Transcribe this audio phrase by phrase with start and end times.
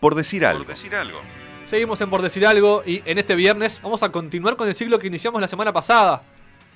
[0.00, 0.64] Por decir algo.
[1.64, 4.98] Seguimos en Por Decir Algo y en este viernes vamos a continuar con el ciclo
[4.98, 6.22] que iniciamos la semana pasada.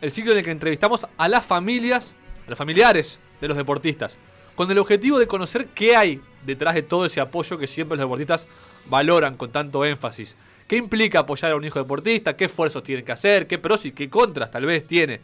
[0.01, 2.17] El ciclo en el que entrevistamos a las familias,
[2.47, 4.19] a los familiares de los deportistas,
[4.57, 8.05] con el objetivo de conocer qué hay detrás de todo ese apoyo que siempre los
[8.05, 8.49] deportistas
[8.87, 10.37] valoran con tanto énfasis.
[10.67, 12.37] ¿Qué implica apoyar a un hijo deportista?
[12.37, 13.47] ¿Qué esfuerzos tienen que hacer?
[13.47, 15.21] ¿Qué pros y qué contras tal vez tiene?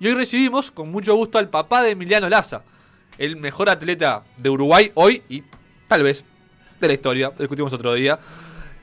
[0.00, 2.64] Y hoy recibimos con mucho gusto al papá de Emiliano Laza,
[3.16, 5.44] el mejor atleta de Uruguay hoy y
[5.86, 6.24] tal vez
[6.80, 8.18] de la historia, discutimos otro día.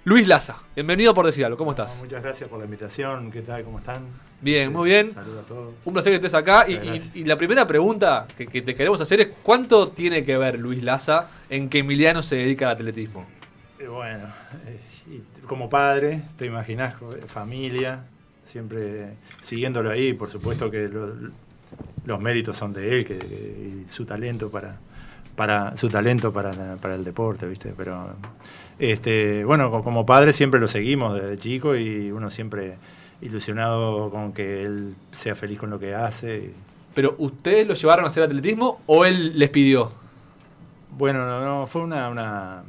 [0.04, 1.96] Luis Laza, bienvenido por decir algo, ¿cómo estás?
[1.96, 3.64] No, muchas gracias por la invitación, ¿qué tal?
[3.64, 4.04] ¿Cómo están?
[4.42, 5.12] Bien, muy bien.
[5.12, 5.74] Saludos a todos.
[5.84, 6.66] Un placer que estés acá.
[6.68, 10.38] Y, y- y la primera pregunta que, que te queremos hacer es: ¿cuánto tiene que
[10.38, 13.26] ver Luis Laza en que Emiliano se dedica al atletismo?
[13.80, 14.26] Eh, bueno,
[14.68, 16.96] eh, y como padre, te imaginas,
[17.28, 18.04] familia,
[18.46, 21.16] siempre siguiéndolo ahí, por supuesto que lo-
[22.06, 24.78] los méritos son de él que, que- y su talento para,
[25.36, 27.74] para su talento para, para el deporte, ¿viste?
[27.76, 28.10] Pero
[28.80, 32.78] este, bueno, co- como padre siempre lo seguimos desde chico y uno siempre
[33.22, 36.52] ilusionado con que él sea feliz con lo que hace.
[36.94, 39.92] ¿Pero ustedes lo llevaron a hacer atletismo o él les pidió?
[40.98, 42.64] Bueno, no, no, fue una, una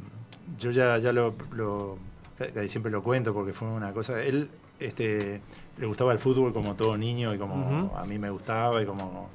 [0.59, 1.97] yo ya, ya lo, lo-
[2.67, 5.41] siempre lo cuento porque fue una cosa, él este,
[5.77, 9.29] le gustaba el fútbol como todo niño y como a mí me gustaba y como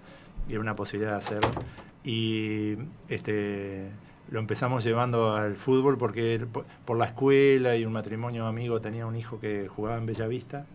[0.48, 1.50] y era una posibilidad de hacerlo.
[2.04, 2.76] Y
[3.08, 3.90] este,
[4.30, 9.06] lo empezamos llevando al fútbol porque él, por, la escuela y un matrimonio amigo tenía
[9.06, 10.66] un hijo que jugaba en Bellavista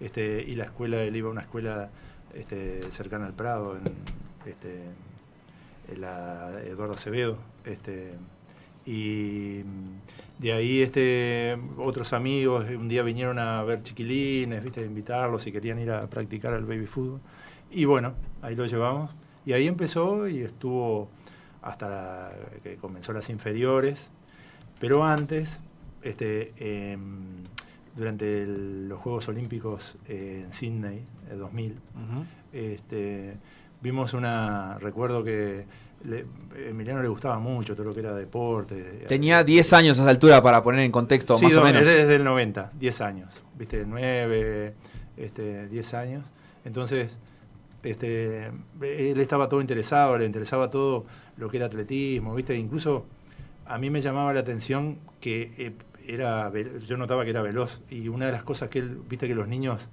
[0.00, 1.90] este, y la escuela, él iba a una escuela
[2.34, 3.84] este, cercana al Prado, en,
[4.50, 4.80] este,
[5.96, 7.38] la Eduardo Acevedo.
[7.64, 8.14] Este,
[8.86, 9.62] y
[10.38, 14.84] de ahí este, otros amigos un día vinieron a ver chiquilines, ¿viste?
[14.84, 17.20] invitarlos si querían ir a practicar al baby fútbol.
[17.70, 19.10] Y bueno, ahí lo llevamos.
[19.46, 21.08] Y ahí empezó y estuvo
[21.62, 24.06] hasta que comenzó las inferiores.
[24.80, 25.60] Pero antes,
[26.02, 27.44] este, em,
[27.96, 31.76] durante el- los Juegos Olímpicos eh, en Sydney, en 2000,
[32.52, 33.36] este,
[33.80, 35.64] vimos una, recuerdo que
[36.04, 36.26] le-
[36.68, 39.04] Emiliano le gustaba mucho todo lo que era deporte.
[39.08, 41.82] Tenía 10 años a esa altura para poner en contexto, Sí, más o menos.
[41.82, 44.74] Es desde el 90, 10 años, viste, 9,
[45.16, 46.24] este, 10 años.
[46.64, 47.16] Entonces,
[47.84, 48.46] este,
[48.82, 51.04] él estaba todo interesado, le interesaba todo
[51.36, 53.06] lo que era atletismo, viste, incluso
[53.66, 55.72] a mí me llamaba la atención que eh,
[56.06, 56.52] era,
[56.86, 59.48] yo notaba que era veloz y una de las cosas que él, viste que los
[59.48, 59.88] niños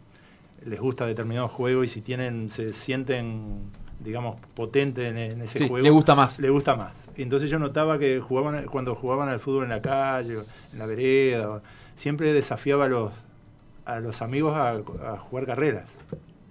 [0.66, 3.62] les gusta determinado juego y si tienen, se sienten,
[4.00, 5.84] digamos, potentes en, en ese Sí, juego.
[5.84, 6.40] le gusta más.
[6.40, 6.94] Le gusta más.
[7.16, 10.40] Entonces yo notaba que jugaban, cuando jugaban al fútbol en la calle,
[10.72, 11.62] en la vereda,
[11.96, 13.13] siempre desafiaba a los,
[13.85, 14.72] a los amigos a,
[15.13, 15.85] a jugar carreras.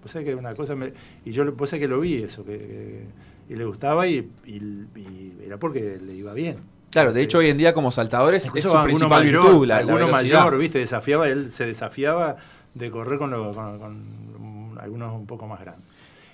[0.02, 0.92] Pues que una cosa me-
[1.24, 3.04] y yo pues que lo vi eso, que, que-
[3.50, 4.52] y le gustaba y, y-
[4.96, 6.58] y era porque le iba bien.
[6.90, 9.74] Claro, de hecho hoy en día como saltadores es su alguno principal mayor, virtud, la,
[9.74, 10.40] la alguno velocidad.
[10.44, 12.36] mayor, viste, desafiaba, él se desafiaba
[12.74, 15.84] de correr con, lo- con- con algunos un poco más grandes.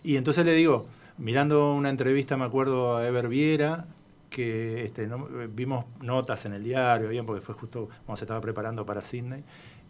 [0.04, 0.86] Y entonces le digo,
[1.18, 3.86] mirando una entrevista, me acuerdo a Ever Viera,
[4.30, 8.40] que este, no- vimos notas en el diario, bien, porque fue justo cuando se estaba
[8.40, 9.42] preparando para Sydney,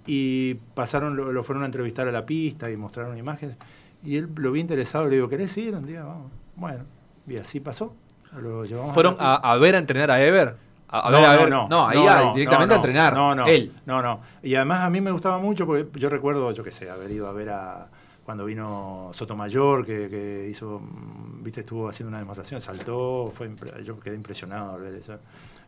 [0.07, 3.57] y pasaron, lo, lo fueron a entrevistar a la pista y mostraron imágenes,
[4.05, 6.05] y él lo vi interesado, le digo, ¿querés ir un día?
[6.05, 6.31] Vamos.
[6.55, 6.85] Bueno,
[7.27, 7.95] y así pasó.
[8.41, 10.57] Lo llevamos ¿Fueron a, a ver a entrenar a Ever?
[10.89, 11.51] A, a no, ver, a ver.
[11.51, 11.99] no, no, ahí
[12.35, 13.73] directamente a entrenar, No, no, él.
[13.87, 14.21] No, no.
[14.43, 17.29] Y además a mí me gustaba mucho porque yo recuerdo, yo qué sé, haber ido
[17.29, 17.89] a ver a
[18.25, 23.49] cuando vino Sotomayor, que, que hizo, mm, viste, estuvo haciendo una demostración, saltó, fue
[23.85, 25.19] yo quedé impresionado al ver eso.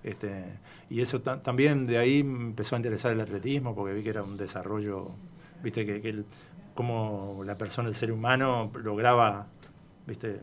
[0.04, 0.44] Este,
[0.90, 4.10] y eso ta- también de ahí me empezó a interesar el atletismo porque vi que
[4.10, 5.10] era un desarrollo,
[5.62, 6.24] viste, que, que el-
[6.74, 9.46] cómo la persona, el ser humano, lograba,
[10.06, 10.38] viste,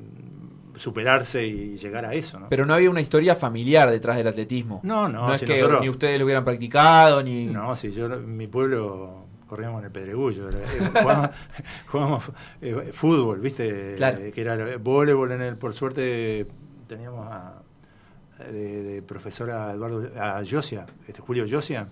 [0.78, 2.50] superarse y llegar a eso, ¿no?
[2.50, 4.82] Pero no había una historia familiar detrás del atletismo.
[4.84, 7.46] No, no, No es si que nosotros- ni ustedes lo hubieran practicado, ni...
[7.46, 10.56] No, si yo mi pueblo corríamos en el Pedregullo, eh,
[10.94, 11.30] jugábamos,
[11.88, 13.94] jugábamos, eh, fútbol, ¿viste?
[13.96, 14.20] Claro.
[14.34, 16.46] Que era voleibol en el, por suerte
[16.88, 17.62] teníamos a,
[18.40, 21.88] de, de profesora Eduardo, a Josia, este, Julio Josia,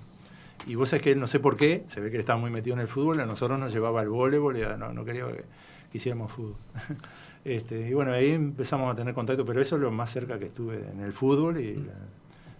[0.67, 2.49] y vos sabés que él, no sé por qué, se ve que él estaba muy
[2.51, 5.25] metido en el fútbol, a nosotros nos llevaba al voleibol y a- no, no quería
[5.27, 5.43] que,
[5.91, 6.55] que hiciéramos fútbol.
[7.45, 10.45] Este, y bueno, ahí empezamos a tener contacto, pero eso es lo más cerca que
[10.45, 11.91] estuve en el fútbol y la-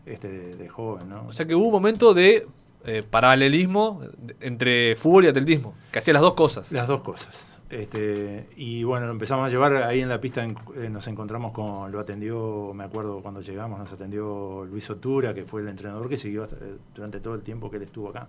[0.06, 1.26] este, de, de joven, ¿no?
[1.28, 2.46] O sea que hubo un momento de
[2.84, 4.02] eh, paralelismo
[4.42, 6.70] entre fútbol y atletismo, que hacía las dos cosas.
[6.74, 7.30] Las dos cosas.
[7.70, 11.92] Este, y bueno, lo empezamos a llevar ahí en la pista, eh, nos encontramos con,
[11.92, 16.18] lo atendió, me acuerdo cuando llegamos, nos atendió Luis Otura, que fue el entrenador que
[16.18, 18.28] siguió eh, durante todo el tiempo que él estuvo acá.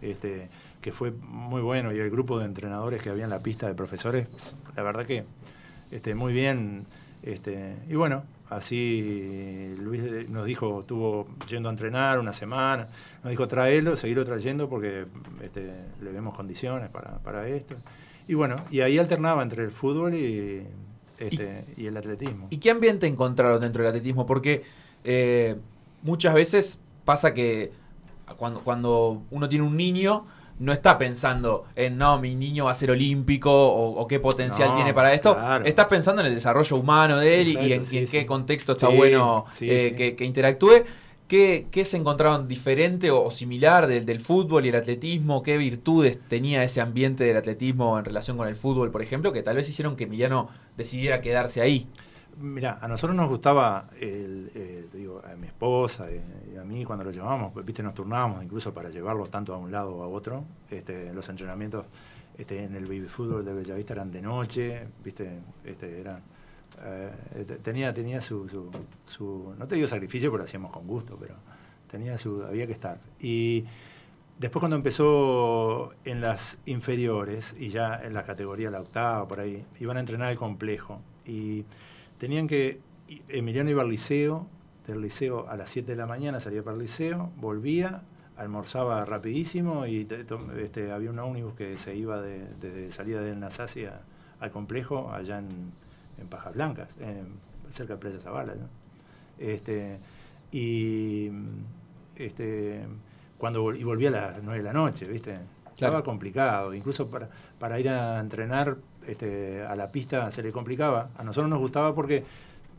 [0.00, 0.48] Este,
[0.80, 3.74] que fue muy bueno, y el grupo de entrenadores que había en la pista de
[3.74, 5.24] profesores, la verdad que
[5.90, 6.86] este, muy bien.
[7.22, 12.86] Este, y bueno, así Luis nos dijo, estuvo yendo a entrenar una semana,
[13.24, 15.06] nos dijo traerlo, seguirlo trayendo porque
[16.00, 17.74] le vemos condiciones para, para esto.
[18.28, 20.62] Y bueno, y ahí alternaba entre el fútbol y,
[21.18, 22.46] este, y, el atletismo.
[22.50, 24.26] ¿Y qué ambiente encontraron dentro del atletismo?
[24.26, 24.62] Porque
[25.02, 25.56] eh,
[26.02, 27.72] muchas veces pasa que
[28.36, 30.26] cuando, cuando uno tiene un niño,
[30.58, 34.92] no está pensando en, no, mi niño va a ser olímpico o, qué potencial tiene
[34.92, 35.36] para esto.
[35.64, 40.14] Estás pensando en el desarrollo humano de él y, en, qué contexto está bueno eh,
[40.16, 40.84] que, interactúe.
[41.28, 45.42] ¿Qué, se encontraron diferente o, similar del, del, fútbol y el atletismo?
[45.42, 49.42] ¿Qué virtudes tenía ese ambiente del atletismo en relación con el fútbol, por ejemplo, que
[49.42, 50.48] tal vez hicieron que Emiliano
[50.78, 51.86] decidiera quedarse ahí?
[52.40, 57.04] Mira, a nosotros nos gustaba, el, eh, digo, a mi esposa y a mí cuando
[57.04, 60.44] lo llevábamos, viste, nos turnábamos incluso para llevarlos tanto a un lado o a otro.
[60.70, 61.84] Este, los entrenamientos
[62.38, 66.22] este, en el baby fútbol de Bellavista eran de noche, viste, este, eran
[66.84, 68.48] eh, tenía, tenía su,
[69.06, 71.34] su, no te digo sacrificio, pero lo hacíamos con gusto, pero
[71.90, 72.98] tenía su, había que estar.
[73.20, 73.64] Y
[74.38, 79.64] después cuando empezó en las inferiores, y ya en la categoría la octava, por ahí,
[79.80, 81.64] iban a entrenar el complejo, y
[82.18, 82.80] tenían que,
[83.28, 84.46] Emiliano iba al liceo,
[84.86, 88.02] del liceo a las 7 de la mañana salía para el liceo, volvía,
[88.38, 90.08] almorzaba rapidísimo y
[90.58, 93.86] este, había un ómnibus que se iba de, salida de Nasasi
[94.40, 95.72] al complejo allá en
[96.20, 96.88] en Pajas Blancas,
[97.70, 98.54] cerca de Playa Zavala.
[99.38, 99.98] Este,
[100.50, 101.30] y
[102.16, 102.86] este,
[103.38, 105.38] cuando y volví a las 9 de la noche, ¿viste?
[105.72, 107.28] Estaba complicado, incluso para,
[107.58, 108.76] para ir a entrenar
[109.06, 111.10] este, a la pista se le complicaba.
[111.16, 112.24] A nosotros nos gustaba porque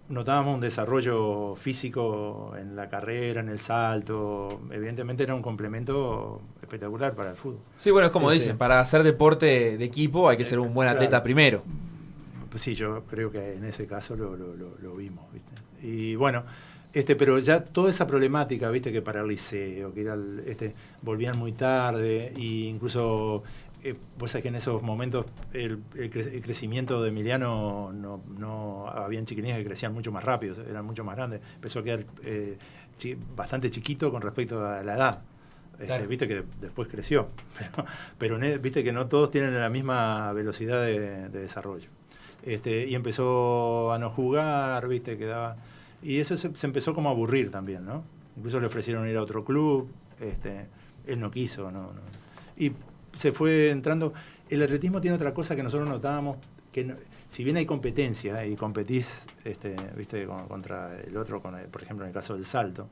[0.10, 4.62] notábamos un desarrollo físico en la carrera, en el salto.
[4.72, 7.60] Evidentemente era un complemento espectacular para el fútbol.
[7.78, 10.74] Sí, bueno, es como este, dicen, para hacer deporte de equipo hay que ser un
[10.74, 11.64] buen atleta primero.
[12.50, 15.52] Pues sí, yo creo que en ese caso lo, lo, vimos, ¿viste?
[15.82, 16.44] Y bueno,
[16.94, 20.74] este, pero ya toda esa problemática, viste, que para el liceo, que era este,
[21.04, 23.44] volvían muy tarde, e incluso,
[23.84, 25.80] eh, vos sabés que en esos momentos el,
[26.42, 31.16] crecimiento de Emiliano no, no habían chiquinillas que crecían mucho más rápido, eran mucho más
[31.16, 32.58] grandes, empezó a quedar eh,
[33.36, 35.22] bastante chiquito con respecto a la edad.
[35.80, 37.30] Este, viste que después creció,
[38.18, 41.99] pero, pero, viste que no todos tienen la misma velocidad de desarrollo.
[42.44, 45.18] Este, y empezó a no jugar, ¿viste?
[45.18, 45.58] Quedaba,
[46.02, 48.04] y eso se, empezó como a aburrir también, ¿no?
[48.38, 49.90] Incluso le ofrecieron ir a otro club,
[50.20, 50.68] este,
[51.08, 51.92] él no quiso, no,
[52.58, 52.72] Y
[53.18, 54.14] se fue entrando.
[54.50, 56.38] El atletismo tiene otra cosa que nosotros notábamos,
[56.72, 56.96] que
[57.28, 60.26] si bien hay competencia y competís, este, ¿viste?
[60.26, 62.88] contra el otro, con por ejemplo en el caso del salto,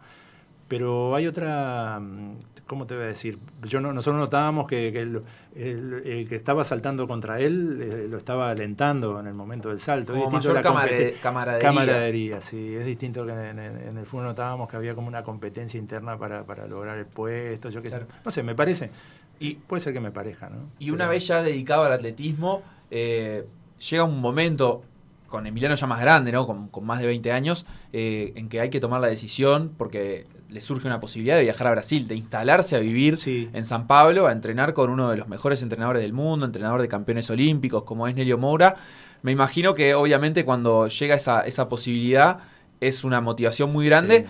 [0.67, 3.39] pero hay otra, mm, ¿cómo te voy a decir?
[3.63, 5.21] Yo no, nosotros notábamos que, el,
[5.55, 10.13] que estaba saltando contra él eh, lo estaba alentando en el momento del salto.
[10.13, 11.61] Como es mayor camaradería.
[11.61, 12.75] Camaradería, sí.
[12.75, 16.97] Es distinto que en, el fútbol notábamos que había como una competencia interna para, lograr
[16.97, 17.69] el puesto.
[17.69, 18.01] Yo qué sé.
[18.23, 18.91] No sé, me parece.
[19.39, 20.69] Y, Puede ser que me parezca, ¿no?
[20.79, 22.61] Y una vez ya dedicado al atletismo,
[22.91, 23.45] eh,
[23.89, 24.83] llega un momento
[25.27, 26.47] con Emiliano ya más grande, ¿no?
[26.47, 30.61] Con, más de 20 años, eh, en que hay que tomar la decisión porque le
[30.61, 34.31] surge una posibilidad de viajar a Brasil, de instalarse a vivir en San Pablo, a
[34.31, 38.15] entrenar con uno de los mejores entrenadores del mundo, entrenador de campeones olímpicos como es
[38.15, 38.75] Nelio Moura.
[39.23, 42.39] Me imagino que obviamente cuando llega esa, esa posibilidad
[42.79, 44.25] es una motivación muy grande,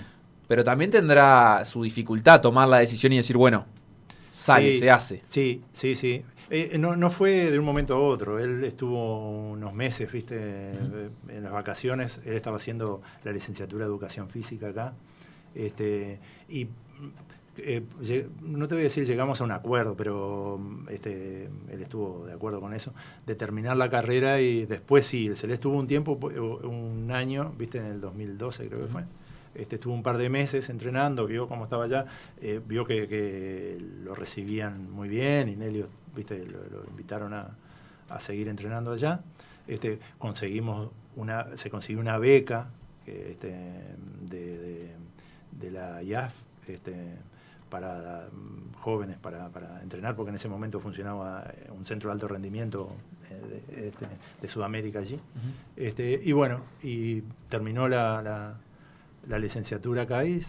[0.47, 3.65] pero también tendrá su dificultad tomar la decisión y decir, bueno,
[4.33, 5.21] sale, se hace.
[5.27, 6.23] Sí, sí, sí.
[6.49, 8.39] Eh, no, no fue de un momento a otro.
[8.39, 10.71] Él estuvo unos meses, viste,
[11.27, 12.21] en las vacaciones.
[12.25, 14.93] Él estaba haciendo la licenciatura de Educación Física acá.
[15.57, 16.67] Este, y
[17.57, 17.81] eh,
[18.41, 20.59] no te voy a decir llegamos a un acuerdo, pero
[20.89, 22.93] este, él estuvo de acuerdo con eso,
[23.25, 27.79] de terminar la carrera y después sí, se le estuvo un tiempo, un año, viste,
[27.79, 29.03] en el 2012 creo que fue.
[29.55, 32.05] Este, estuvo un par de meses entrenando, vio cómo estaba allá,
[32.39, 36.45] eh, vio que, lo recibían muy bien y Nelio ¿viste?
[36.45, 37.57] Lo, invitaron a,
[38.19, 39.21] seguir entrenando allá.
[39.67, 42.69] Este, conseguimos una, se consiguió una beca
[43.05, 43.53] este,
[44.21, 44.91] de,
[45.71, 46.33] la IAF
[46.67, 47.15] este,
[47.69, 49.49] para mm, jóvenes para,
[49.81, 52.91] entrenar, porque en ese momento funcionaba eh, un centro de alto rendimiento
[53.29, 54.07] eh, este,
[54.41, 55.19] de, Sudamérica allí.
[55.75, 58.55] este, y bueno, y terminó la,
[59.27, 60.41] la, licenciatura acá y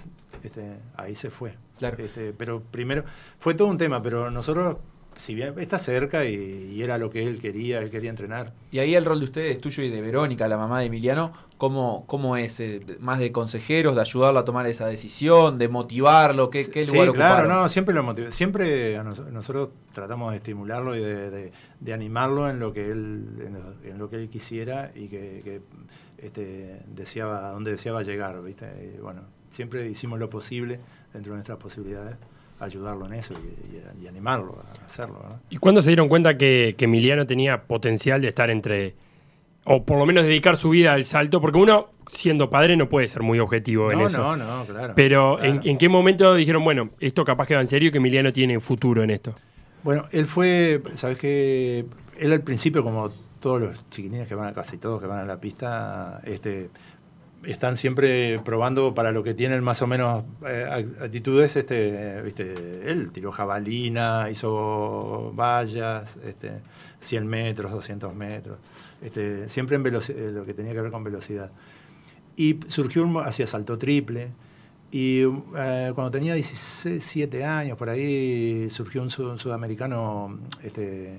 [0.42, 1.54] este, ahí se fue.
[1.80, 3.04] Este, pero primero,
[3.38, 4.78] fue todo un tema, pero nosotros
[5.18, 8.52] si bien está cerca y, y era lo que él quería, él quería entrenar.
[8.70, 12.04] Y ahí el rol de ustedes, tuyo y de Verónica, la mamá de Emiliano, ¿cómo,
[12.06, 12.60] cómo es?
[12.60, 16.50] Eh, ¿Más de consejeros, de ayudarlo a tomar esa decisión, de motivarlo?
[16.50, 17.62] ¿Qué, qué Sí, lugar claro, ocuparon?
[17.62, 22.58] no, siempre lo motiv- siempre nosotros tratamos de estimularlo y de, de- de animarlo en
[22.60, 25.60] lo que él en lo, en lo que él quisiera y que, que,
[26.18, 28.66] este, deseaba a dónde deseaba llegar, ¿viste?
[28.96, 29.22] Y, bueno,
[29.52, 30.80] siempre hicimos lo posible
[31.12, 32.16] dentro de nuestras posibilidades
[32.60, 35.18] ayudarlo en eso y, y- y animarlo a hacerlo.
[35.50, 38.94] ¿Y cuándo se dieron cuenta que, que Emiliano tenía potencial de estar entre,
[39.64, 41.40] o por lo menos dedicar su vida al salto?
[41.40, 44.18] Porque uno, siendo padre, no puede ser muy objetivo en No, eso.
[44.18, 44.92] no, no, claro.
[44.96, 45.54] Pero claro.
[45.54, 48.32] ¿en, en qué momento dijeron, bueno, esto capaz que va en serio y que Emiliano
[48.32, 49.34] tiene futuro en esto?
[49.82, 51.86] Bueno, él fue, sabes que
[52.18, 53.10] él al principio, como
[53.40, 56.70] todos los chiquitines que van a casi todos que van a la pista, este,
[57.44, 62.90] están siempre probando para lo que tienen más o menos eh, act- actitudes, este, viste,
[62.90, 66.60] él tiró jabalina, hizo vallas, este,
[67.00, 68.58] 100 metros, 200 metros,
[69.00, 71.50] este, siempre en eh, lo que tenía que ver con velocidad.
[72.36, 74.28] Y surgió un, hacía salto triple.
[74.90, 75.20] Y
[75.56, 81.18] eh, cuando tenía 17 años, por ahí surgió un, un sudamericano este,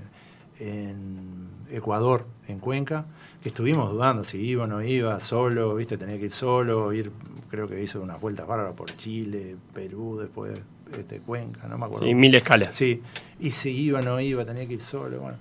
[0.60, 3.06] en Ecuador, en Cuenca,
[3.42, 7.12] que estuvimos dudando si iba o no iba, solo, viste, tenía que ir solo, ir,
[7.50, 10.60] creo que hizo unas vueltas bárbaras por Chile, Perú, después
[10.98, 12.06] este, Cuenca, no me acuerdo.
[12.06, 12.76] Sí, mil escalas.
[12.76, 13.02] Sí,
[13.40, 15.38] y si iba o no iba, tenía que ir solo, bueno.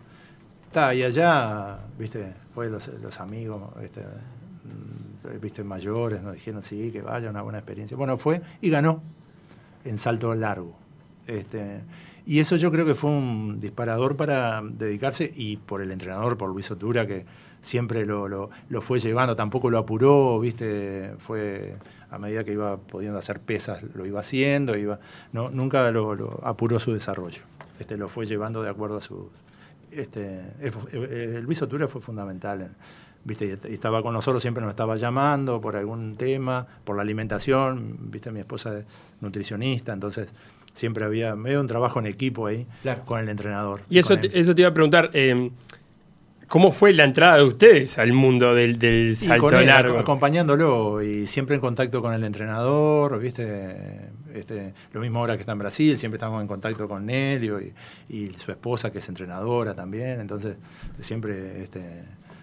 [0.66, 6.92] Está, y allá, viste, fue los, los amigos, este, mm, viste, mayores, nos dijeron, sí,
[6.92, 7.96] que vaya, una buena experiencia.
[7.96, 9.02] Bueno, fue y ganó
[9.84, 10.76] en salto largo.
[11.26, 11.80] Este,
[12.26, 16.50] y eso yo creo que fue un disparador para dedicarse, y por el entrenador, por
[16.50, 17.24] Luis Otura, que
[17.62, 21.74] siempre lo, lo, lo fue llevando, tampoco lo apuró, viste, fue
[22.10, 24.98] a medida que iba pudiendo hacer pesas, lo iba haciendo, iba,
[25.32, 27.42] no, nunca lo, lo apuró su desarrollo.
[27.78, 29.30] Este, lo fue llevando de acuerdo a su...
[29.90, 32.62] Este, eh, eh, Luis Otura fue fundamental.
[32.62, 32.70] en-
[33.24, 33.58] ¿viste?
[33.68, 37.96] Y estaba con nosotros, siempre nos estaba llamando por algún tema, por la alimentación.
[38.10, 38.30] ¿viste?
[38.30, 38.84] Mi esposa es
[39.20, 40.28] nutricionista, entonces
[40.72, 43.02] siempre había medio un trabajo en equipo ahí Claro.
[43.04, 43.80] con el entrenador.
[43.90, 45.50] Y eso te, eso te iba a preguntar, eh,
[46.48, 49.96] ¿cómo fue la entrada de ustedes al mundo del, del salto él, largo?
[49.96, 54.10] ac- acompañándolo y siempre en contacto con el entrenador, ¿viste?
[54.34, 57.72] Este, lo mismo ahora que está en Brasil, siempre estamos en contacto con Nelio y,
[58.08, 60.56] y su esposa que es entrenadora también, entonces
[61.00, 61.80] siempre, este,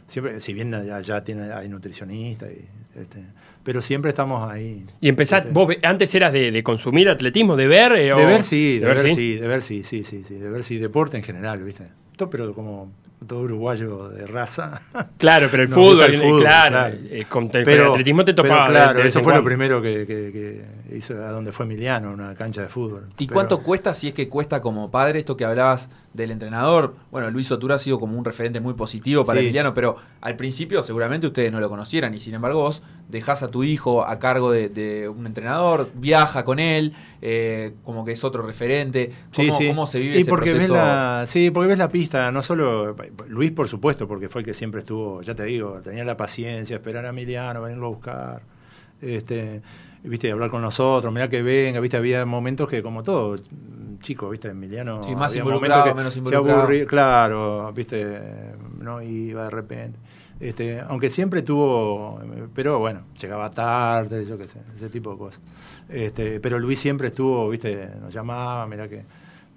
[0.07, 2.65] siempre si bien allá, tiene, hay nutricionista, y,
[2.99, 3.19] este,
[3.63, 4.85] pero siempre estamos ahí.
[5.01, 7.91] Y empezaste, vos antes eras de, de consumir atletismo, de ver.
[7.93, 9.15] eh, de ver sí, de, ver, sí?
[9.15, 11.85] sí, de ver sí, sí, sí, sí, de ver sí, deporte en general, ¿viste?
[12.15, 12.91] Todo, pero como
[13.25, 14.81] todo uruguayo de raza.
[15.17, 16.95] Claro, pero el Nos fútbol, el eh, fútbol, claro, claro.
[17.09, 18.69] eh, con, te- con el atletismo te pero topaba.
[18.69, 20.31] claro, eso fue lo primero que, que-
[20.89, 23.07] que hizo a donde fue Emiliano, una cancha de fútbol.
[23.17, 26.95] ¿Y Pero- cuánto cuesta, si es que cuesta como padre, esto que hablabas del entrenador?
[27.11, 29.45] Bueno, Luis Otura ha sido como un referente muy positivo para Sí.
[29.47, 33.49] Emiliano, pero al principio seguramente ustedes no lo conocieran y sin embargo vos dejás a
[33.49, 38.23] tu hijo a cargo de, de un entrenador, viaja con él, eh, como que es
[38.23, 39.11] otro referente.
[39.35, 39.67] ¿Cómo, Sí, sí.
[39.69, 40.73] cómo se vive y ese porque proceso?
[40.73, 42.95] Ves la, sí, porque ves la pista, no solo
[43.27, 46.75] Luis, por supuesto, porque fue el que siempre estuvo, ya te digo, tenía la paciencia,
[46.77, 48.41] esperar a Emiliano, venirlo a buscar,
[49.01, 49.61] este,
[50.03, 53.39] viste, hablar con nosotros, mirá que venga, viste, había momentos que como todo,
[54.01, 56.61] chico, viste, Emiliano, Sí, más involucrado, que menos se involucrado.
[56.61, 58.21] aburría, claro, viste,
[58.79, 59.99] no iba de repente.
[60.37, 62.19] Este, aunque siempre tuvo,
[62.53, 65.41] pero bueno, llegaba tarde, yo qué sé, ese tipo de cosas.
[65.87, 69.03] Este, pero Luis siempre estuvo, viste, nos llamaba, mira que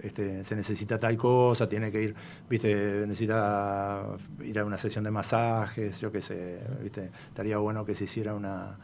[0.00, 2.14] este, se necesita tal cosa, tiene que ir,
[2.49, 4.02] viste, necesita
[4.43, 8.35] ir a una sesión de masajes, yo qué sé, viste, estaría bueno que se hiciera
[8.35, 8.76] una,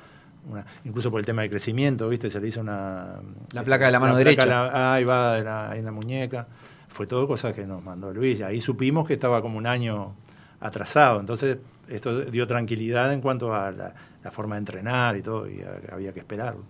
[0.50, 3.21] una- incluso por el tema de crecimiento, viste, se le hizo una
[3.52, 4.44] La placa de la mano derecha.
[4.47, 6.47] la- ahí va, de la- en la muñeca.
[6.88, 8.40] Fue todo cosas que nos mandó Luis.
[8.42, 10.14] Ahí supimos que estaba como un año
[10.61, 11.18] atrasado.
[11.18, 15.61] Entonces, esto dio tranquilidad en cuanto a la, la forma de entrenar y todo, y
[15.62, 16.62] a- había que esperarlo.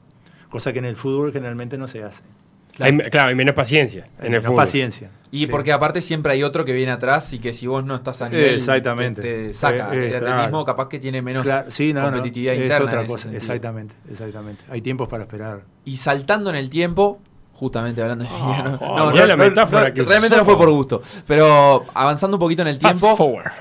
[0.49, 2.23] Cosa que en el fútbol generalmente no se hace.
[2.81, 4.57] Hay claro, hay menos paciencia en el Menos fútbol.
[4.57, 5.09] paciencia.
[5.31, 5.51] Y Sí.
[5.51, 8.29] porque aparte siempre hay otro que viene atrás y que si vos no estás a
[8.29, 9.21] nivel Exactamente.
[9.23, 9.95] te, te saca.
[9.95, 10.65] Eh, eh, el atletismo claro.
[10.65, 13.23] capaz que tiene menos Claro, sí, no, no, competitividad es otra cosa.
[13.25, 13.41] sentido.
[13.41, 14.65] Exactamente, exactamente.
[14.71, 15.63] Hay tiempos para esperar.
[15.85, 17.21] Y saltando en el tiempo,
[17.53, 20.45] justamente hablando de Emiliano, oh, mirá la metáfora que realmente usó.
[20.45, 21.03] no fue por gusto.
[21.27, 23.53] Pero avanzando un poquito en el Fast tiempo, forward.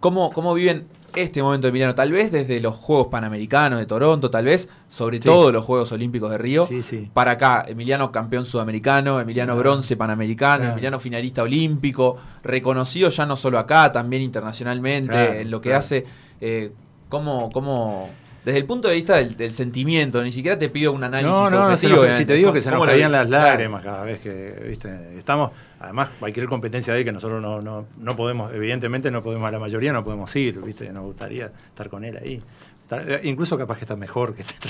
[0.00, 1.94] ¿cómo, ¿cómo viven este momento de Emiliano?
[1.94, 5.24] Tal vez desde los Juegos Panamericanos de Toronto, tal vez sobre Sí.
[5.24, 6.66] todo los Juegos Olímpicos de Río.
[6.66, 7.10] Sí, sí.
[7.12, 9.70] Para acá, Emiliano campeón sudamericano, Emiliano Claro.
[9.70, 10.72] bronce panamericano, Claro.
[10.72, 16.04] Emiliano finalista olímpico, reconocido ya no solo acá, también internacionalmente Claro, en lo que hace.
[16.40, 16.72] Eh,
[17.08, 18.08] ¿cómo, cómo,
[18.44, 21.44] desde el punto de vista del, del sentimiento, ni siquiera te pido un análisis No,
[21.50, 22.12] no, se objetivo.
[22.14, 25.50] si te digo que se ¿Cómo nos caían las lágrimas cada vez que, viste, estamos,
[25.82, 29.50] además cualquier competencia de ahí que nosotros no, no, no podemos, evidentemente no podemos, a
[29.50, 32.42] la mayoría no podemos ir, viste, nos gustaría estar con él ahí.
[32.90, 34.68] Eh, Incluso capaz que está mejor que este.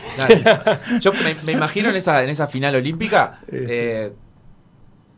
[1.00, 4.12] Yo me, me imagino en esa, en esa final olímpica, eh,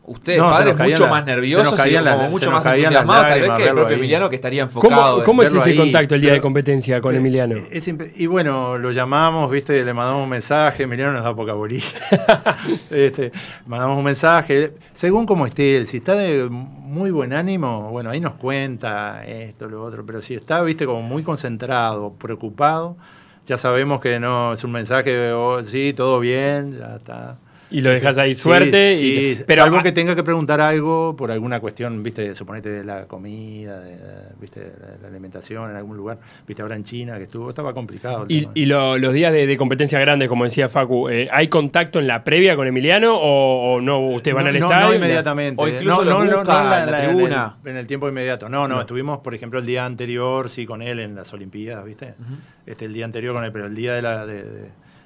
[0.07, 2.73] ustedes, No, padres, mucho más se nos nerviosos y como las- mucho se nos más
[2.75, 3.93] entusiasmados, tal vez que el propio ahí.
[3.95, 5.23] Emiliano que estaría enfocado.
[5.23, 7.55] ¿Cómo, es ese ahí, contacto el día de competencia con Eh, Emiliano?
[7.71, 11.53] es imp- y bueno, lo llamamos, viste, le mandamos un mensaje, Emiliano nos da poca
[11.53, 11.87] bolilla.
[12.91, 13.31] este,
[13.65, 18.19] mandamos un mensaje, según como esté él, si está de muy buen ánimo, bueno, ahí
[18.21, 22.95] nos cuenta esto, lo otro, pero si está, viste, como muy concentrado, preocupado,
[23.45, 27.37] ya sabemos que no es un mensaje, de, oh, sí, todo bien, ya está.
[27.71, 28.93] Y lo dejas ahí Sí, suerte.
[28.93, 32.83] y- sí, pero algo que tenga que preguntar algo por alguna cuestión, viste, suponete de
[32.85, 33.97] la comida, de, de-
[34.39, 38.25] viste, de la alimentación en algún lugar, viste, ahora en China que estuvo, estaba complicado.
[38.29, 41.47] el y, y lo- los días de, de competencia grande, como decía Facu, eh, ¿hay
[41.47, 43.99] contacto en la previa con Emiliano o, o no?
[44.09, 44.87] ¿Ustedes van no, al no, estadio?
[44.89, 45.61] No inmediatamente.
[45.63, 47.57] O incluso no, no, no, busca no en la en tribuna.
[47.63, 48.47] el- En el, tiempo inmediato.
[48.47, 48.81] No, no, No.
[48.81, 52.13] estuvimos, por ejemplo, el día anterior, sí, con él en las Olimpiadas, ¿viste?
[52.67, 54.43] este El día anterior con él, pero el día de, la, de,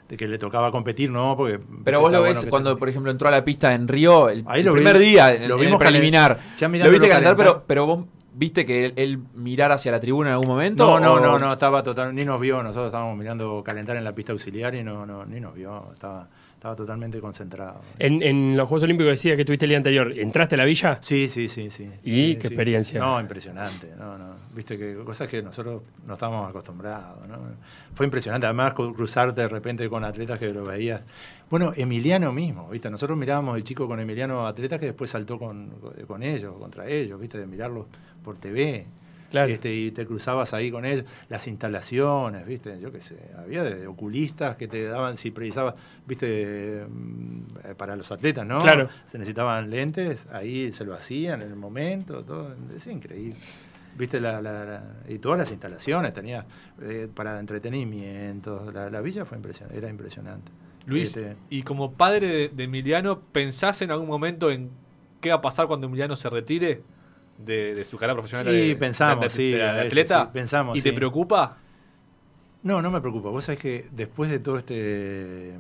[0.10, 1.60] de- que le tocaba competir, no, porque...
[1.86, 4.44] Pero vos lo ves cuando, te- por ejemplo, entró a la pista en Río, el,
[4.48, 6.38] Ahí el lo vi- primer día, en, lo en el vimos preliminar.
[6.38, 10.00] calen- ya Lo viste calentar, pero, pero vos viste que él, él mirar hacia la
[10.00, 10.86] tribuna en algún momento.
[10.86, 14.04] No, no, o- no, no, estaba total, ni nos vio, nosotros estábamos mirando calentar en
[14.04, 16.28] la pista auxiliar y no, no, ni nos vio, estaba,
[16.60, 17.80] estaba totalmente concentrado.
[18.00, 20.12] En, en los Juegos Olímpicos decía que tuviste el día anterior.
[20.20, 21.00] ¿Entraste a la villa?
[21.02, 21.90] Sí, sí, sí, sí.
[22.04, 22.48] ¿Y Sí, qué sí.
[22.48, 23.00] experiencia?
[23.00, 23.94] No, impresionante.
[23.98, 24.36] No, no.
[24.54, 27.26] Viste que cosas que nosotros no estábamos acostumbrados.
[27.30, 27.38] ¿no?
[27.96, 28.46] Fue impresionante.
[28.46, 31.00] Además, cru- cruzarte de repente con atletas que lo veías.
[31.50, 32.90] Bueno, Emiliano mismo, ¿viste?
[32.92, 35.70] Nosotros mirábamos de chico con Emiliano atletas que después saltó con,
[36.08, 37.38] con ellos, contra ellos, ¿viste?
[37.38, 37.86] De mirarlos
[38.22, 38.86] por TV.
[39.30, 39.52] Claro.
[39.52, 42.80] Este, y te cruzabas ahí con ellos, las instalaciones, ¿viste?
[42.80, 45.76] Yo qué sé, había de, oculistas que te daban, si precisabas,
[46.08, 46.86] ¿viste?
[46.90, 48.60] Mm, Para los atletas, ¿no?
[48.60, 48.90] Claro.
[49.12, 53.38] Se necesitaban lentes, ahí se lo hacían en el momento, todo, es increíble.
[53.98, 54.20] ¿Viste?
[54.22, 56.46] La, la- la- y todas las instalaciones tenía
[56.82, 60.52] eh, para entretenimiento, la, la villa fue impresionante, era impresionante.
[60.86, 64.70] Luis, Este, y como padre de, de Emiliano, ¿pensás en algún momento en
[65.22, 66.82] qué va a pasar cuando Emiliano se retire
[67.46, 70.26] de, de su carrera profesional Y de, pensamos, de- sí, veces, atleta?
[70.26, 71.58] sí, pensamos, ¿Y te preocupa?
[72.64, 73.30] No, no me preocupa.
[73.30, 75.54] Vos sabés que después de todo este.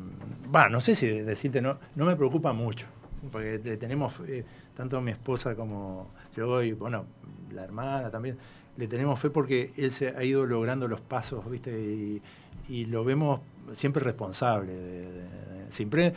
[0.53, 2.87] Va, no sé si decirte, no, no me preocupa mucho.
[3.31, 4.43] Porque le tenemos, eh,
[4.75, 7.05] tanto mi esposa como yo y, bueno,
[7.53, 8.37] la hermana también,
[8.77, 11.71] le tenemos fe porque él se ha ido logrando los pasos, ¿viste?
[11.79, 12.21] Y,
[12.69, 13.41] y lo vemos
[13.73, 14.73] siempre responsable.
[14.73, 16.13] de- de- de- siempre,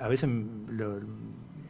[0.00, 0.28] a veces
[0.68, 1.00] lo,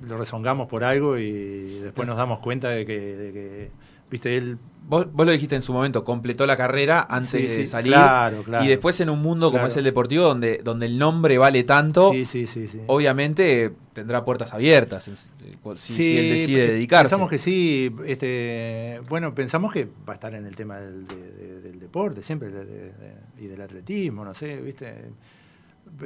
[0.07, 3.70] lo rezongamos por algo y después nos damos cuenta de que, de que,
[4.11, 4.37] ¿viste?
[4.37, 7.94] Él Vos, vos lo dijiste en su momento, completó la carrera antes Sí, de salir.
[7.94, 8.62] claro, claro.
[8.66, 9.68] Y después en un mundo como Claro.
[9.68, 12.46] es el deportivo, donde, donde el nombre vale tanto, Sí,
[12.87, 17.04] obviamente tendrá puertas abiertas en- si, si él decide dedicarse.
[17.04, 21.33] Pensamos que sí, este, bueno, pensamos que va a estar en el tema del, de-
[21.33, 24.94] de- del deporte siempre de- de- de- y del atletismo, no sé, ¿viste?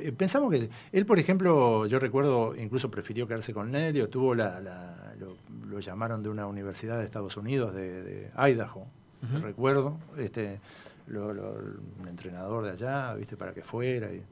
[0.01, 4.61] Eh, Pensamos que él, por ejemplo, yo recuerdo, incluso prefirió quedarse con Nelio, tuvo la,
[4.61, 5.37] la- lo,
[5.69, 8.87] lo llamaron de una universidad de Estados Unidos, de, de Idaho,
[9.43, 10.61] recuerdo, este,
[11.09, 11.55] lo- lo-
[12.01, 14.13] un entrenador de allá, viste, para que fuera.
[14.13, 14.23] y-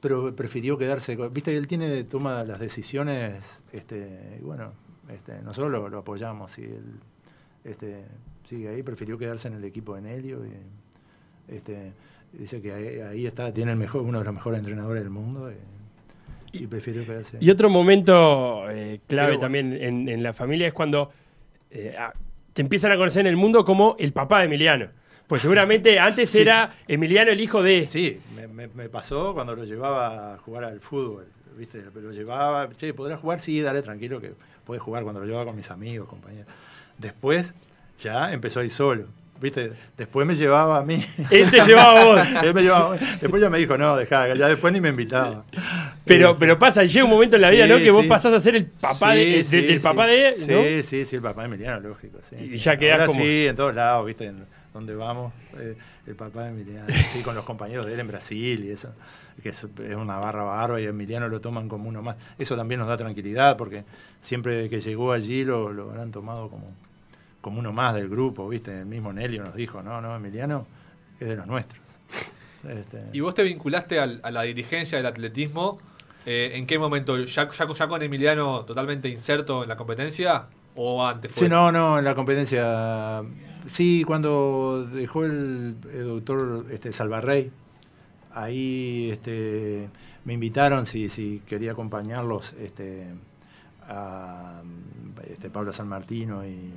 [0.00, 4.72] pero prefirió quedarse, con- viste, él tiene, toma las decisiones, este, y bueno,
[5.08, 6.84] este, nosotros lo, lo apoyamos, y él
[7.64, 8.04] este,
[8.48, 10.50] sigue ahí, prefirió quedarse en el equipo de Nelio, y
[11.48, 11.92] este,
[12.32, 15.50] dice que ahí, ahí está, tiene el mejor, uno de los mejores entrenadores del mundo,
[16.52, 17.36] y, y prefirió quedarse.
[17.40, 21.10] Y otro momento eh, clave Pero también en, en la familia es cuando
[21.70, 21.94] eh,
[22.52, 24.88] te empiezan a conocer en el mundo como el papá de Emiliano.
[25.26, 26.40] Pues seguramente antes Sí.
[26.40, 27.86] era Emiliano el hijo de...
[27.86, 31.82] Sí, me, me- me pasó cuando lo llevaba a jugar al fútbol, ¿viste?
[31.94, 33.40] Lo llevaba, che, ¿podrás jugar?
[33.40, 34.32] Sí, dale, tranquilo, que
[34.64, 36.46] puedes jugar cuando lo llevaba con mis amigos, compañeros.
[36.96, 37.54] Después
[38.00, 39.04] ya empezó a ir solo,
[39.40, 39.72] ¿viste?
[39.96, 41.04] Después me llevaba a mí.
[41.30, 42.20] Él te llevaba a vos.
[42.44, 43.06] Él me llevaba a mí.
[43.20, 45.44] Después ya me dijo, no, dejá, ya después ni me invitaba.
[46.04, 47.78] Pero, Este, pero pasa, llega un momento en la vida, Sí, ¿no?
[47.78, 49.78] Que vos pasás a ser el papá sí, de, de- sí, del sí.
[49.80, 50.46] papá de, ¿no?
[50.46, 52.18] Sí, sí, sí, el papá de Emiliano, lógico.
[52.38, 54.26] Y ya quedás Ahora como- Sí, en todos lados, ¿viste?
[54.26, 56.86] En donde vamos, eh, el papá de Emiliano.
[57.12, 58.92] Sí, con los compañeros de él en Brasil y eso.
[59.42, 62.16] Que es, es una barra barba y a Emiliano lo toman como uno más.
[62.38, 63.84] Eso también nos da tranquilidad porque
[64.20, 66.66] siempre que llegó allí lo, lo habrán tomado como,
[67.48, 68.80] como uno más del grupo, ¿viste?
[68.80, 70.66] El mismo Nelio nos dijo, no, no, Emiliano
[71.18, 71.80] es de los nuestros.
[72.68, 75.78] Este, ¿Y vos te vinculaste al- a la dirigencia del atletismo?
[76.26, 77.16] eh, ¿En qué momento?
[77.24, 80.46] ¿Ya, ya, ya con Emiliano totalmente inserto en la competencia?
[80.74, 81.44] ¿O antes fue?
[81.46, 83.22] Sí, no, no, en la competencia.
[83.66, 87.50] Sí, cuando dejó el, el doctor este, Salvarrey,
[88.34, 89.88] ahí este,
[90.24, 93.06] me invitaron si, si quería acompañarlos este,
[93.88, 94.62] a
[95.26, 96.70] este, Pablo San Martino, y,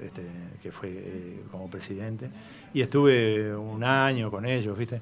[0.00, 0.22] este,
[0.62, 2.28] que fue eh, como presidente.
[2.74, 5.00] Y estuve un año con ellos, ¿viste?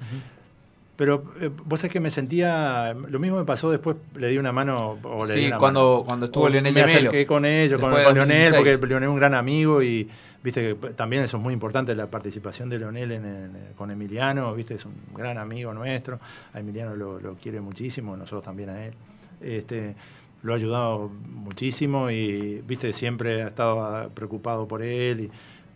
[0.96, 2.94] Pero eh, vos sabés que me sentía.
[3.08, 4.96] Lo mismo me pasó después, le di una mano.
[5.02, 6.04] O le di Sí, una cuando, mano.
[6.06, 6.98] cuando estuvo O Leonel me Melo.
[6.98, 8.78] acerqué con ellos, con, con Leonel, 2016.
[8.78, 10.08] porque Leonel es un gran amigo y
[10.44, 14.74] viste que también eso es muy importante, la participación de Leonel en- con Emiliano, viste,
[14.74, 16.20] es un gran amigo nuestro,
[16.52, 18.92] a Emiliano lo, lo quiere muchísimo, nosotros también a él.
[19.40, 19.96] Este,
[20.44, 25.30] lo ha ayudado muchísimo y viste, siempre ha estado preocupado por él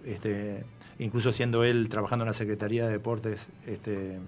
[0.05, 0.65] y este,
[1.01, 4.21] incluso siendo él trabajando en la Secretaría de Deportes, este,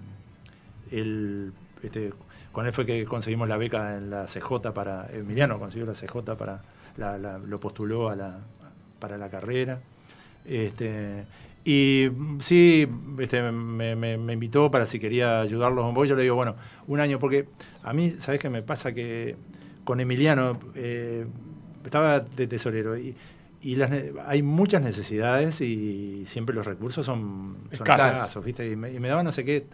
[0.91, 2.13] él, este,
[2.51, 6.35] con él fue que conseguimos la beca en la CJ para, Emiliano consiguió la CJ
[6.37, 6.61] para,
[6.97, 8.39] la- lo postuló a la,
[8.99, 9.79] para la carrera.
[10.45, 11.25] Este,
[11.63, 12.09] y
[12.41, 12.87] sí,
[13.19, 16.05] este, me, me- invitó para si quería ayudarlos un poco.
[16.05, 16.55] Yo le digo, bueno,
[16.87, 17.47] un año, porque
[17.83, 18.91] a mí, ¿sabes qué me pasa?
[18.93, 19.35] Que
[19.83, 21.25] con Emiliano eh,
[21.85, 23.15] estaba de tesorero y,
[23.61, 23.91] y las
[24.25, 28.43] hay muchas necesidades y siempre los recursos son, son Escasos.
[28.43, 28.69] ¿viste?
[28.69, 29.67] Y me, y me daba no sé qué,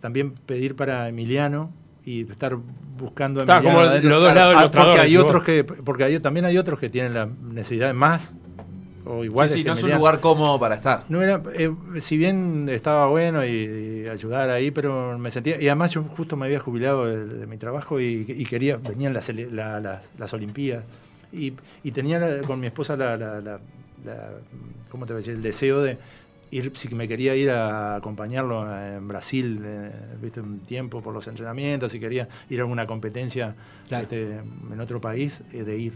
[0.00, 1.70] también pedir para Emiliano
[2.04, 2.56] y estar
[2.98, 4.10] buscando a Está Emiliano como adentro.
[4.10, 6.78] los dos lados del Ah, mostrador, porque hay otros que porque hay, también hay otros
[6.78, 8.34] que tienen la necesidad de más
[9.04, 11.04] o igual sí, sí, que no es un lugar cómodo para estar.
[11.08, 13.48] No era, eh, si bien estaba bueno y,
[14.04, 15.60] y ayudar ahí, pero me sentía.
[15.60, 18.76] Y además, yo justo me había jubilado de, de mi trabajo y, y quería.
[18.76, 20.84] Venían las, la- las, las Olimpiadas.
[21.32, 23.60] Y, y tenía la- con mi esposa la, la- la-
[24.04, 24.30] la-
[24.90, 25.34] ¿Cómo te voy a decir?
[25.34, 25.98] El deseo de
[26.50, 31.26] ir, si me quería ir a acompañarlo en Brasil, eh, viste, un tiempo por los
[31.26, 33.54] entrenamientos, si quería ir a alguna competencia
[33.88, 34.02] Claro.
[34.02, 35.92] este, en otro país, eh, de ir.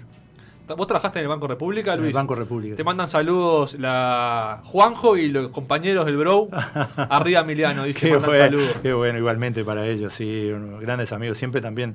[0.75, 2.15] ¿Vos trabajaste en el Banco República, En el Luis?
[2.15, 2.75] Banco República.
[2.77, 6.49] Te mandan saludos la Juanjo y los compañeros del Bro.
[6.97, 8.71] Arriba Emiliano, dice, Qué mandan bueno, saludos.
[8.83, 11.39] qué bueno, igualmente para ellos, sí, unos grandes amigos.
[11.39, 11.95] Siempre también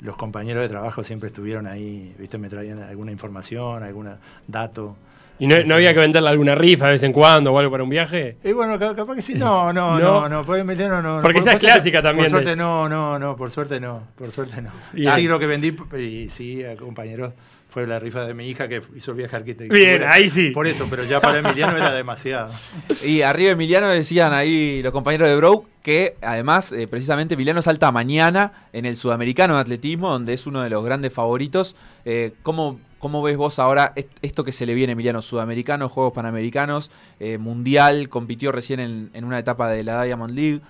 [0.00, 4.08] los compañeros de trabajo siempre estuvieron ahí, viste, me traían alguna información, algún
[4.46, 4.96] dato.
[5.40, 7.84] ¿Y no, no había que venderle alguna rifa de vez en cuando o algo para
[7.84, 8.38] un viaje?
[8.42, 10.22] Y bueno, ca- capaz que sí, no, no, No.
[10.22, 11.00] no, no, por no.
[11.00, 11.20] no.
[11.22, 14.02] Porque Por- esa es clásica también Por suerte de- no, no, no, por suerte no,
[14.16, 14.70] por suerte no.
[15.14, 17.34] Sí, lo que vendí, y sí, compañeros,
[17.70, 19.78] fue la rifa de mi hija que hizo el viaje arquitectura.
[19.78, 20.50] Bien, ahí sí.
[20.50, 22.52] Por eso, pero ya para Emiliano era demasiado.
[23.04, 27.90] Y arriba Emiliano decían ahí los compañeros de Bro que además, eh, precisamente, Emiliano salta
[27.92, 31.76] mañana en el Sudamericano de Atletismo, donde es uno de los grandes favoritos.
[32.04, 35.22] Eh, ¿cómo, cómo ves vos ahora est- esto que se le viene Emiliano?
[35.22, 40.60] Sudamericano, Juegos Panamericanos, eh, Mundial, compitió recién en, en una etapa de la Diamond League.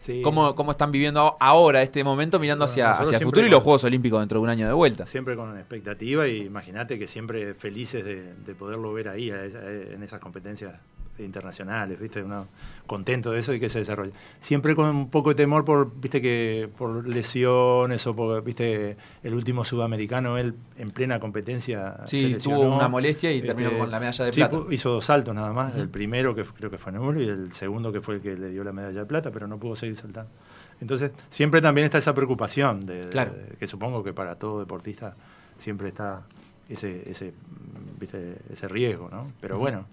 [0.00, 0.22] Sí.
[0.22, 3.62] ¿Cómo, ¿Cómo están viviendo ahora este momento mirando Bueno, hacia, hacia el futuro y los
[3.62, 5.04] Juegos Olímpicos dentro de un año de vuelta?
[5.06, 10.18] Siempre con expectativa y imagínate que siempre felices de, de poderlo ver ahí en esas
[10.18, 10.72] competencias
[11.24, 12.22] internacionales, ¿viste?
[12.22, 12.46] Uno
[12.86, 14.12] contento de eso y que se desarrolle.
[14.40, 16.20] Siempre con un poco de temor por, ¿viste?
[16.20, 18.96] que por lesiones o por, ¿viste?
[19.22, 23.90] el último sudamericano él en plena competencia Sí, tuvo una molestia y terminó Este, con
[23.90, 24.56] la medalla de sí, plata.
[24.56, 27.52] pu- hizo dos saltos nada más, el primero que creo que fue nulo y el
[27.52, 29.96] segundo que fue el que le dio la medalla de plata, pero no pudo seguir
[29.96, 30.30] saltando.
[30.80, 33.08] Entonces, siempre también está esa preocupación de,
[33.58, 35.14] que supongo que para todo deportista
[35.58, 36.22] siempre está
[36.70, 37.34] ese, ese,
[38.00, 38.36] ¿viste?
[38.50, 39.30] ese riesgo, ¿no?
[39.40, 39.84] Pero bueno,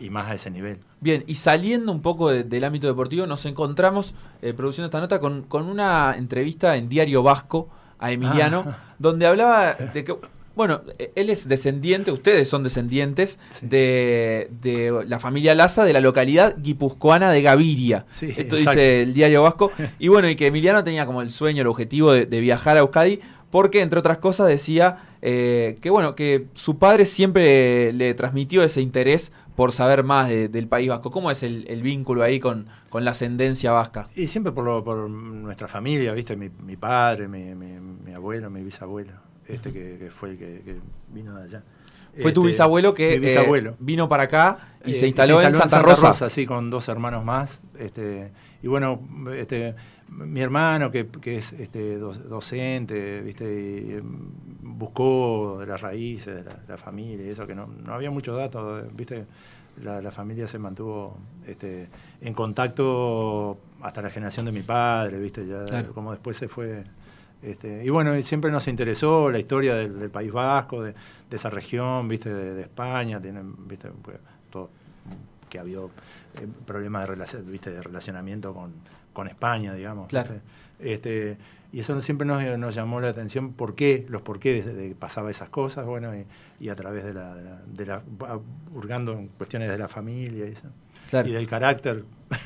[0.00, 0.78] y más a ese nivel.
[1.00, 5.18] Bien, y saliendo un poco de- del ámbito deportivo, nos encontramos eh, produciendo esta nota
[5.20, 7.68] con, con una entrevista en Diario Vasco
[7.98, 8.78] a Emiliano, Ah.
[8.98, 10.14] donde hablaba de que,
[10.54, 13.66] bueno, eh, él es descendiente, ustedes son descendientes Sí.
[13.66, 18.06] de, de la familia Laza de la localidad guipuzcoana de Gaviria.
[18.12, 18.70] Sí, Esto exacto.
[18.70, 19.72] dice el Diario Vasco.
[19.98, 22.80] Y bueno, y que Emiliano tenía como el sueño, el objetivo de, de viajar a
[22.80, 23.20] Euskadi,
[23.52, 28.80] porque entre otras cosas decía eh, que bueno, que su padre siempre le transmitió ese
[28.80, 31.12] interés por saber más de- del País Vasco.
[31.12, 34.08] ¿Cómo es el, el vínculo ahí con, con la ascendencia vasca?
[34.16, 36.34] Y siempre por, lo- por nuestra familia, ¿viste?
[36.34, 39.12] Mi, mi padre, mi, mi- mi abuelo, mi bisabuelo,
[39.46, 40.76] este que, que fue el que, que
[41.12, 41.62] vino de allá.
[42.20, 45.80] Fue tu Este, bisabuelo que eh, vino para acá y Eh, se instaló, en Santa,
[45.80, 46.28] Rosa.
[46.28, 47.62] sí, con dos hermanos más.
[47.78, 49.00] Este, y bueno,
[49.34, 49.74] este,
[50.18, 53.44] mi hermano que, que es este, do- docente, ¿viste?
[53.44, 54.04] Y, em,
[54.62, 58.36] buscó de las raíces de la, la familia y eso, que no, no había muchos
[58.36, 59.26] datos, ¿viste?
[59.82, 61.88] La, la familia se mantuvo este,
[62.20, 65.46] en contacto hasta la generación de mi padre, ¿viste?
[65.46, 65.92] Ya, Claro.
[65.94, 66.84] como después se fue.
[67.42, 70.92] Este, y bueno, siempre nos interesó la historia del, del País Vasco, de,
[71.28, 72.32] de esa región, ¿viste?
[72.32, 73.88] De, de España, tienen, ¿viste?
[74.02, 74.18] Pues,
[74.50, 74.68] todo,
[75.52, 75.90] que ha habido
[76.40, 77.70] eh, problemas de, ¿viste?
[77.70, 78.72] de relacionamiento con,
[79.12, 80.10] con España, digamos.
[80.80, 81.36] Este,
[81.72, 84.94] y eso siempre nos, nos llamó la atención, por qué, los por qué de, de
[84.94, 86.24] pasaba esas cosas, bueno, y,
[86.58, 88.02] y a través de la, de la, de la-
[88.74, 90.68] hurgando en cuestiones de la familia y eso.
[91.12, 91.28] Claro.
[91.28, 92.04] y del carácter.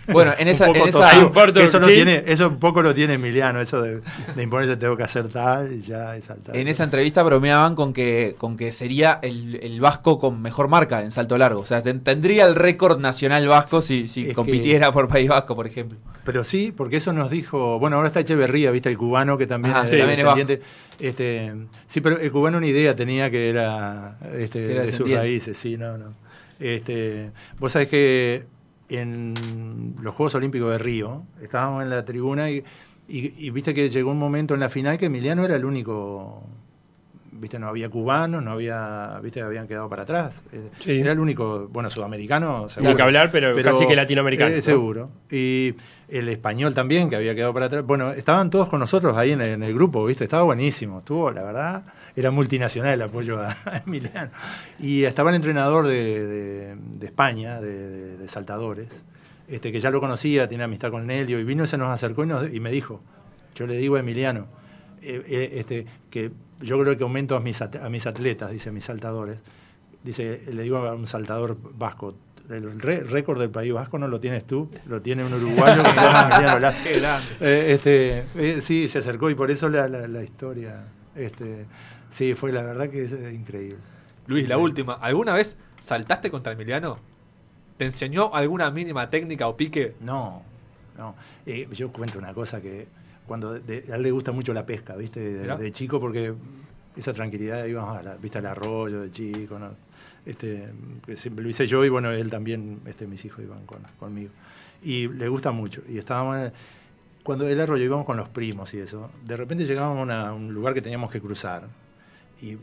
[0.09, 1.13] Bueno, en esa, en esa-
[1.61, 1.95] eso, sí.
[1.95, 4.01] tiene, eso un poco lo tiene Emiliano, eso de,
[4.35, 6.57] de imponerse tengo que hacer tal y ya es saltar.
[6.57, 11.03] en esa entrevista bromeaban con que, con que sería el, el vasco con mejor marca
[11.03, 11.61] en salto largo.
[11.61, 15.55] O sea, ten- tendría el récord nacional vasco si, si que- compitiera por País Vasco,
[15.55, 15.97] por ejemplo.
[16.25, 19.77] Pero sí, porque eso nos dijo, bueno, ahora está Echeverría, viste, el cubano que también
[19.77, 20.63] Ajá, es sí, también es descendiente.
[20.99, 21.55] este,
[21.87, 25.57] sí, pero el cubano una idea tenía que era, este, Que era de sus raíces,
[25.57, 26.13] sí, no, no.
[26.59, 28.45] Este, vos sabés que
[28.89, 32.65] en los Juegos Olímpicos de Río, estábamos en la tribuna y,
[33.09, 36.43] y- y viste que llegó un momento en la final que Emiliano era el único,
[37.39, 40.43] viste, no había cubanos, no había, viste, habían quedado para atrás.
[40.53, 40.93] Eh, Sí.
[41.01, 42.97] Era el único, bueno, sudamericano, seguro.
[42.97, 44.53] que hablar, pero, casi que latinoamericano.
[44.53, 44.63] Eh, ¿no?
[44.63, 45.11] seguro.
[45.31, 45.75] Y
[46.09, 47.85] el español también, que había quedado para atrás.
[47.85, 50.25] Bueno, estaban todos con nosotros ahí en el, en el grupo, ¿viste?
[50.25, 50.99] Estaba buenísimo.
[50.99, 51.83] Estuvo, la verdad,
[52.15, 54.31] era multinacional el apoyo a, a Emiliano.
[54.79, 58.89] Y estaba el entrenador de, de- de España, de, de- de saltadores,
[59.49, 62.25] este, que ya lo conocía, tenía amistad con Nelio, y vino y se nos acercó
[62.25, 63.01] y, nos- y me dijo,
[63.55, 64.47] yo le digo a Emiliano,
[65.03, 68.71] eh, eh, este, que yo creo que aumento a mis, at- a mis atletas, dice,
[68.71, 69.39] a mis saltadores.
[70.03, 72.15] Dice, le digo a un saltador vasco,
[72.49, 75.89] el récord del País Vasco no lo tienes tú, lo tiene un uruguayo que.
[76.85, 77.27] Qué grande.
[77.41, 80.85] Eh, este, eh, sí, se acercó y por eso la, la- la historia.
[81.17, 81.65] Este,
[82.13, 83.79] sí, fue la verdad que es eh, increíble.
[84.29, 84.95] Luis, la última.
[84.95, 86.99] ¿Alguna vez saltaste contra Emiliano?
[87.77, 89.95] ¿Te enseñó alguna mínima técnica o pique?
[90.01, 90.43] No,
[90.97, 91.15] no.
[91.47, 92.87] Eh, yo cuento una cosa que
[93.27, 95.21] cuando de- a él le gusta mucho la pesca, ¿viste?
[95.21, 96.33] De, chico, porque
[96.97, 98.39] esa tranquilidad íbamos a la, ¿viste?
[98.39, 99.71] al arroyo de chico, ¿no?
[100.25, 100.69] Este,
[101.05, 104.31] que siempre lo hice yo y bueno, él también, este, mis hijos iban con- conmigo.
[104.83, 105.83] Y le gusta mucho.
[105.89, 106.51] Y estábamos
[107.23, 110.53] cuando el arroyo íbamos con los primos y eso, de repente llegábamos a una- un
[110.55, 111.65] lugar que teníamos que cruzar.
[112.41, 112.57] Y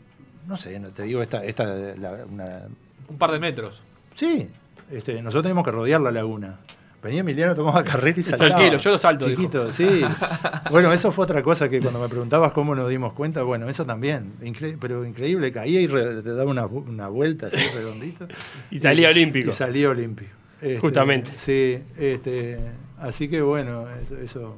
[0.46, 1.64] no sé, no te digo, esta, esta
[1.96, 2.62] la- una,
[3.08, 3.82] Un par de metros.
[4.14, 4.48] Sí,
[4.90, 6.58] este, nosotros teníamos que rodear la laguna.
[7.04, 8.50] Venía Emiliano, tomaba carrera y saltaba.
[8.50, 10.00] Tranquilo, yo lo salto, Chiquito, sí.
[10.70, 13.84] Bueno, eso fue otra cosa que cuando me preguntabas cómo nos dimos cuenta, bueno, eso
[13.84, 14.32] también.
[14.42, 18.26] Incre- pero increíble, caía y te daba una, una vuelta así redondito.
[18.70, 19.50] Y salía olímpico.
[19.50, 20.30] Y salía olímpico.
[20.62, 21.30] Este, Justamente.
[21.36, 22.58] Sí, este,
[22.98, 24.56] así que bueno, eso, eso-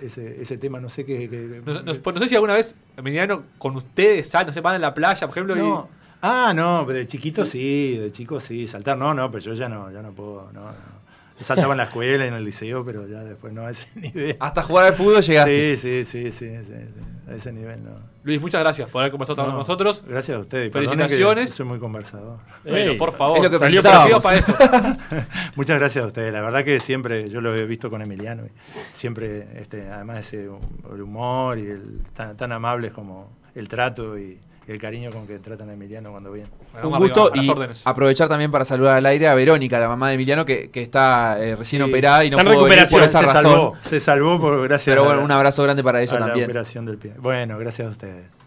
[0.00, 1.28] ese, ese tema no sé qué.
[1.30, 4.74] qué- No, no- no sé si alguna vez Emiliano con ustedes sal, no sé, van
[4.74, 5.88] a la playa, por ejemplo, y- No.
[6.20, 9.68] Ah, no, pero de chiquito sí, de chico sí, saltar no, no, pero yo ya
[9.68, 10.97] no, ya no puedo, no, no.
[11.40, 14.36] Saltaba en la escuela, en el liceo, pero ya después no a ese nivel.
[14.40, 15.76] Hasta jugar al fútbol llegaste.
[15.76, 17.90] Sí, sí, sí, sí, sí, sí, a ese nivel no.
[18.24, 20.04] Luis, muchas gracias por haber conversado con No, nosotros.
[20.06, 20.72] Gracias a ustedes.
[20.72, 21.50] Felicitaciones.
[21.50, 22.38] Soy muy conversador.
[22.64, 24.54] Bueno, Ey, por favor, es lo que salió para eso.
[25.54, 26.32] Muchas gracias a ustedes.
[26.32, 28.50] La verdad que siempre, yo lo he visto con Emiliano, y
[28.92, 30.44] siempre, este, además ese
[30.92, 34.38] el humor y el tan, tan amables como el trato y
[34.72, 36.48] el cariño con que tratan a Emiliano cuando viene.
[36.72, 40.08] Bueno, Un gusto arriba, y aprovechar también para saludar al aire a Verónica, la mamá
[40.08, 41.88] de Emiliano, que, que está eh, recién Sí.
[41.88, 43.42] operada y no pudo venir por recuperación, esa se razón.
[43.52, 46.20] salvó, se salvó por gracias Pero a bueno, la- un abrazo grande para ella a
[46.20, 46.44] la también.
[46.50, 47.12] operación del pie.
[47.18, 48.24] Bueno, gracias a ustedes.